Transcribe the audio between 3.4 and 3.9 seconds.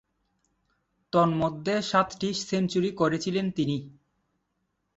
তিনি।